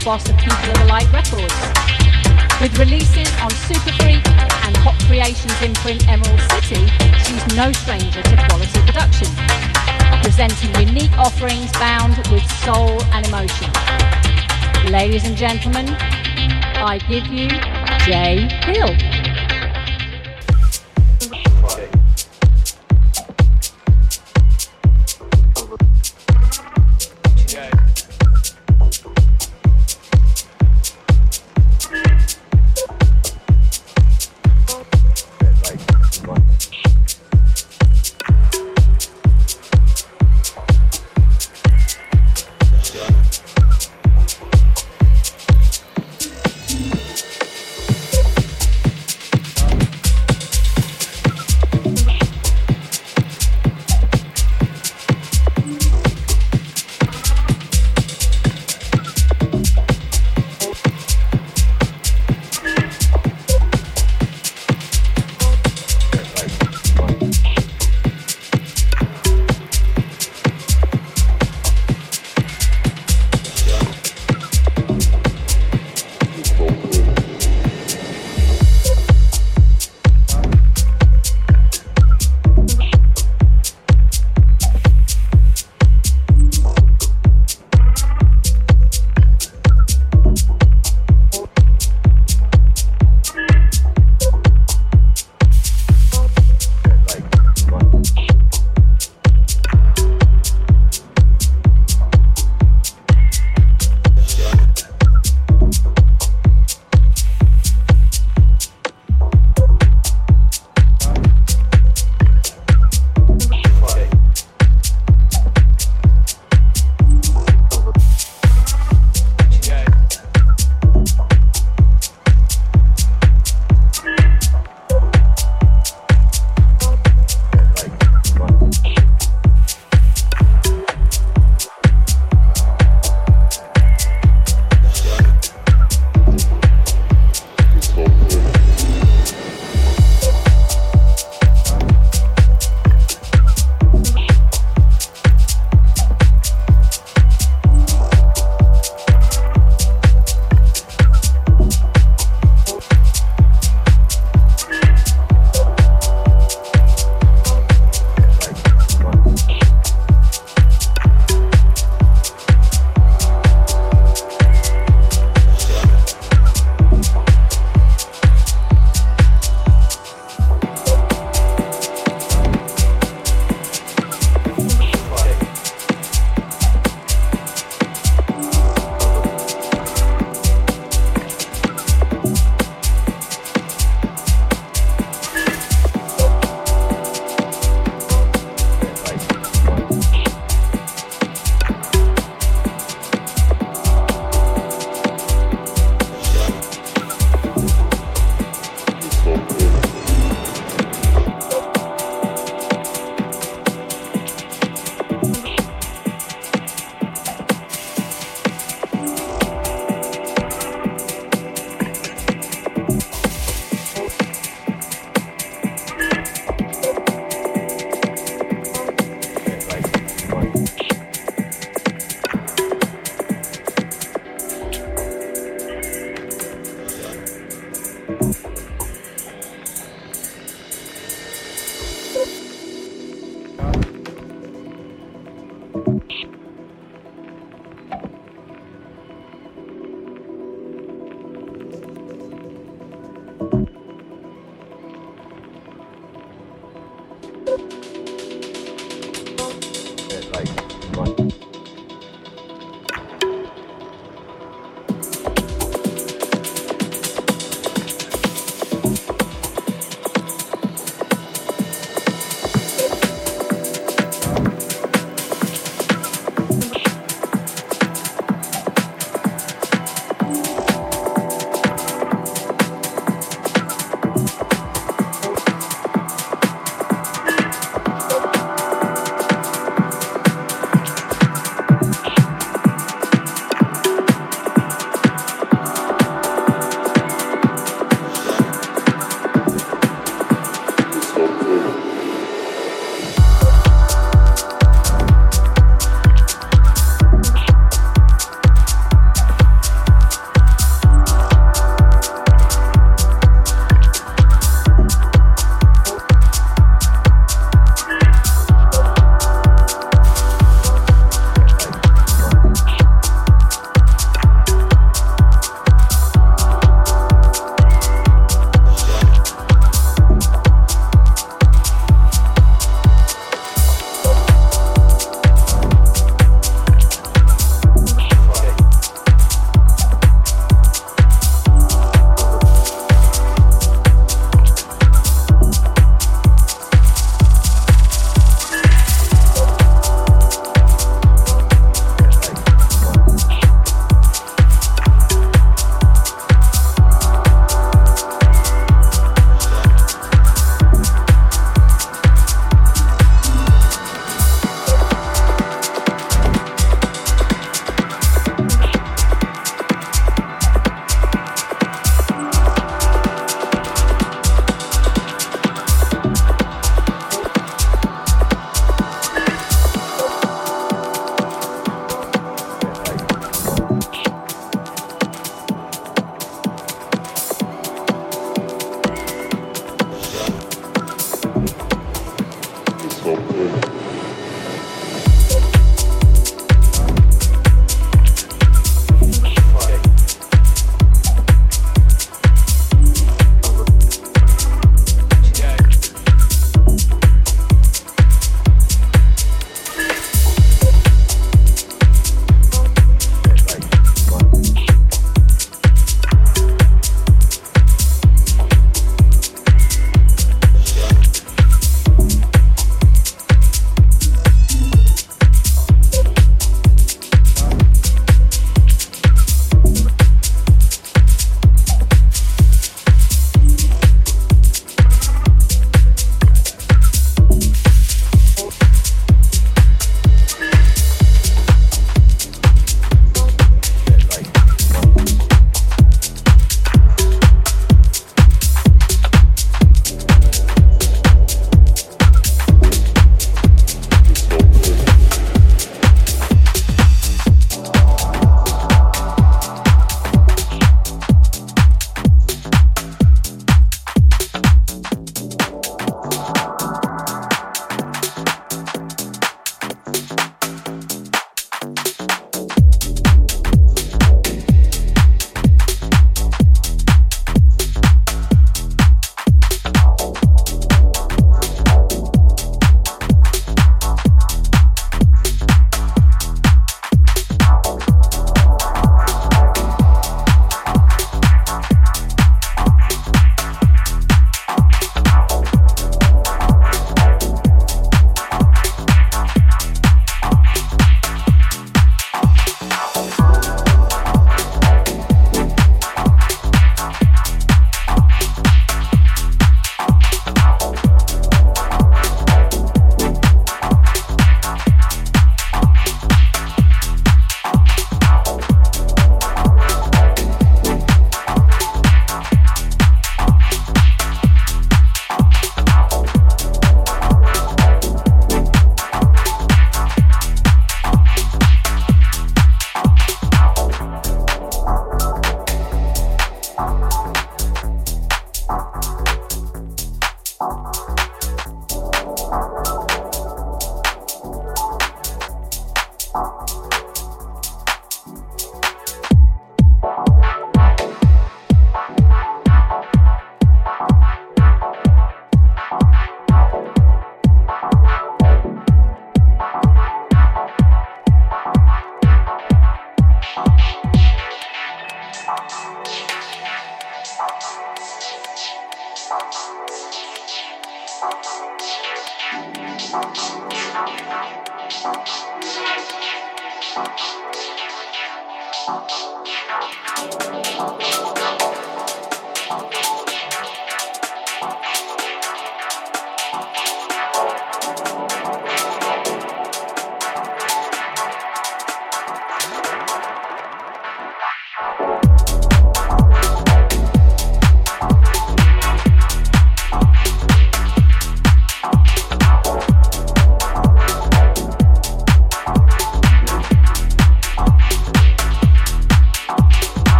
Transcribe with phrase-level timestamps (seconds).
[0.00, 1.54] label boss of People of the Light Records.
[2.60, 4.26] With releases on Superfreq
[4.66, 6.86] and Hot Creations imprint Emerald City,
[7.24, 9.28] she's no stranger to quality production,
[10.22, 13.70] presenting unique offerings bound with soul and emotion.
[14.90, 17.48] Ladies and gentlemen, I give you
[18.04, 19.19] Jay Hill.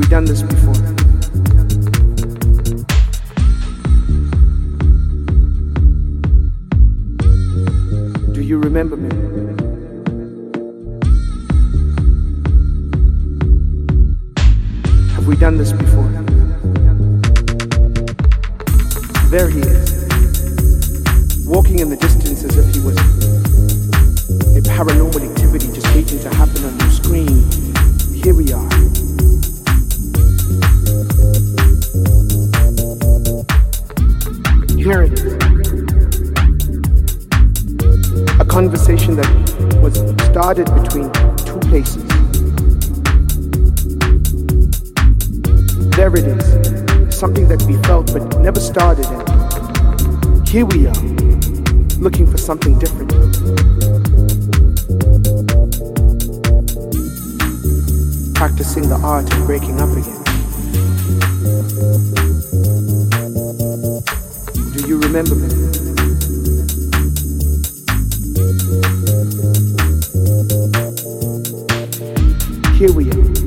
[0.00, 0.72] we done this before?
[8.32, 9.10] Do you remember me?
[15.12, 16.08] Have we done this before?
[19.28, 22.96] There he is, walking in the distance as if he was
[24.56, 27.44] a paranormal activity just waiting to happen on your screen.
[28.22, 28.89] Here we are.
[34.80, 35.20] experience.
[38.40, 39.28] A conversation that
[39.82, 41.12] was started between
[41.44, 42.02] two places.
[45.96, 51.02] There it is, something that we felt but never started And Here we are,
[52.00, 53.10] looking for something different.
[58.34, 60.20] Practicing the art of breaking up again
[65.12, 65.48] remember me.
[72.78, 73.39] Here we are.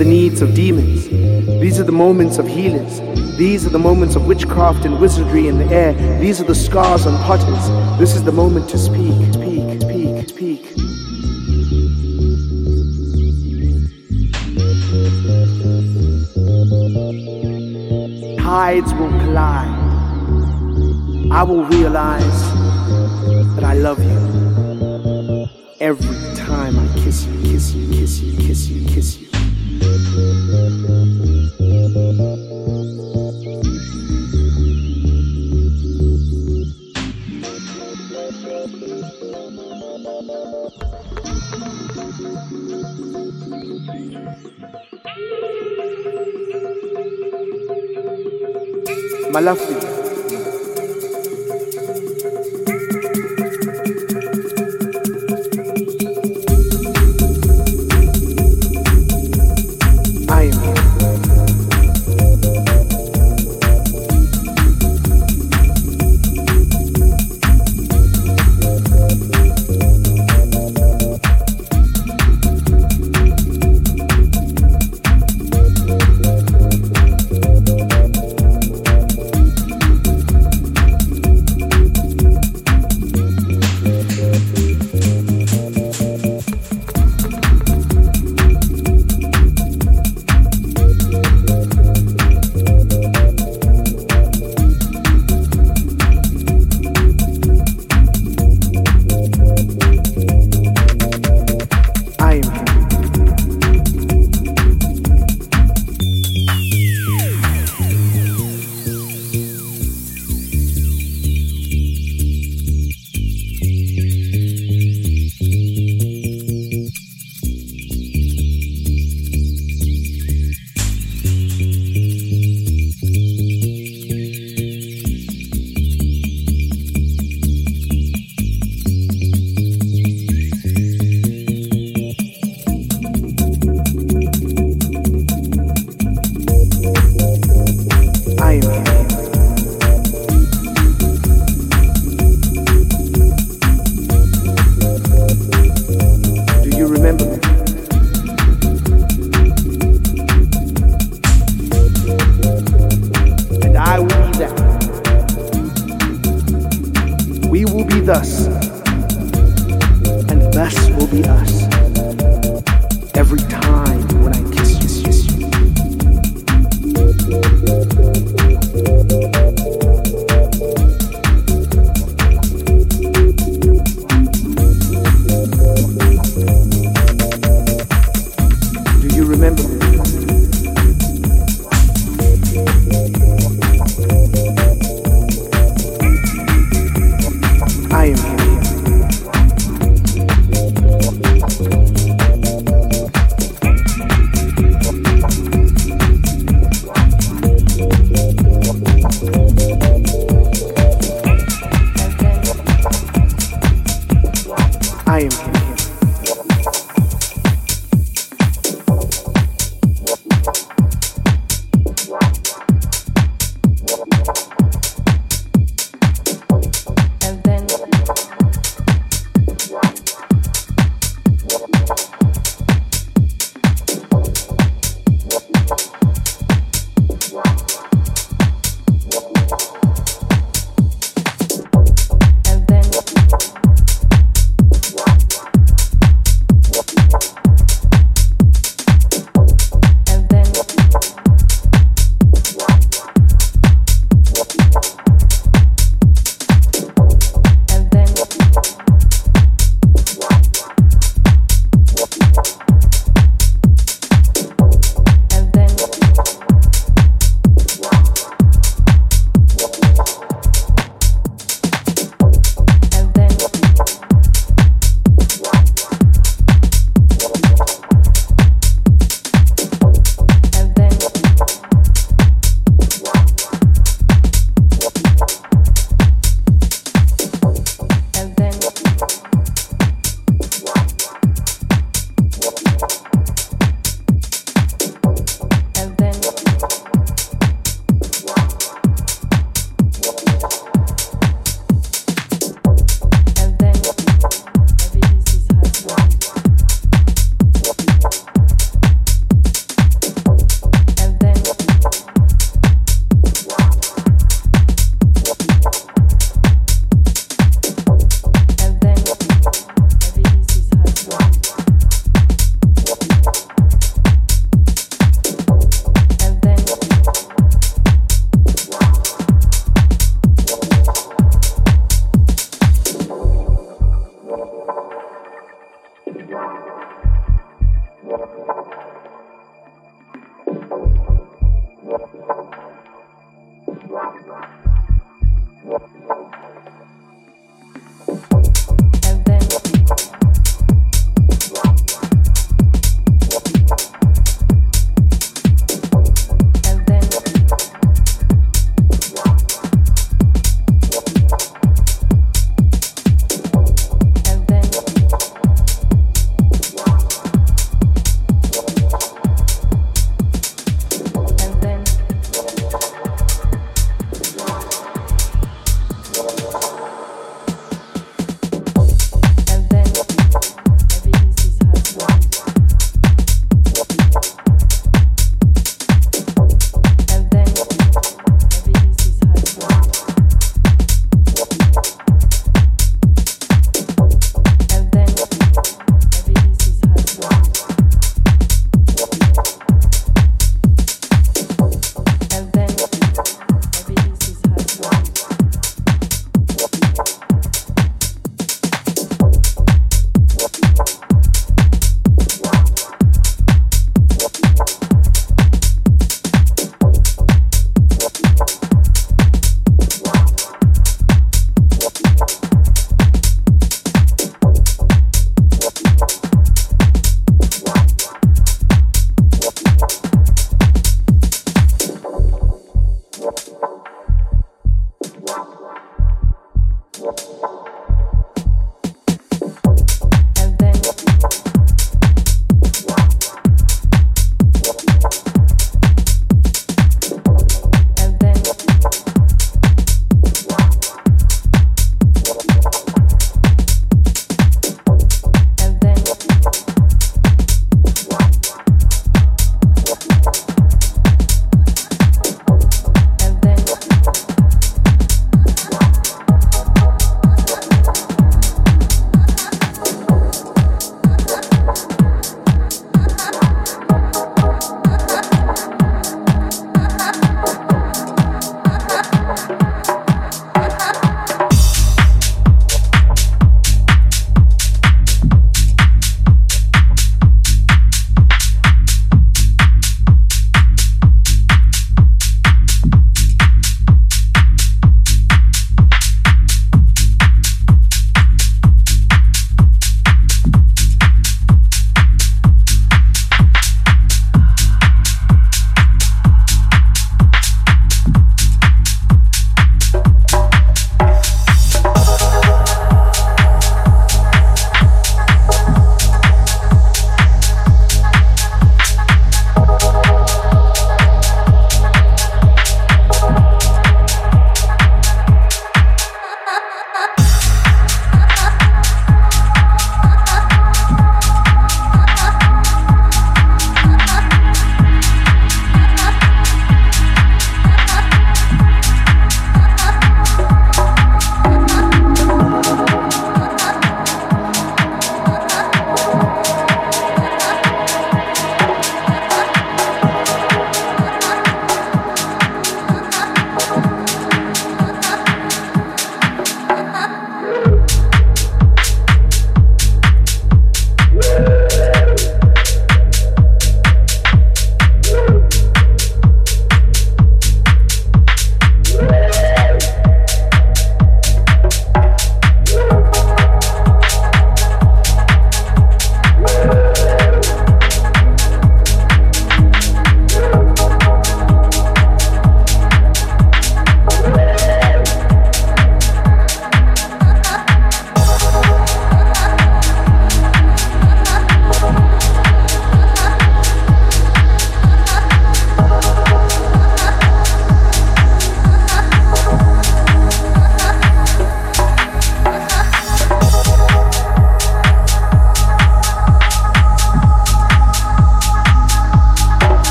[0.00, 1.10] The needs of demons.
[1.60, 3.00] These are the moments of healers.
[3.36, 5.92] These are the moments of witchcraft and wizardry in the air.
[6.18, 7.98] These are the scars on potters.
[7.98, 10.62] This is the moment to speak, speak, speak, speak.
[18.38, 19.68] Tides will collide.
[21.30, 22.40] I will realize
[23.54, 25.46] that I love you
[25.78, 29.29] every time I kiss you, kiss you, kiss you, kiss you, kiss you.
[49.32, 49.79] Malafi.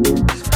[0.00, 0.47] Peace.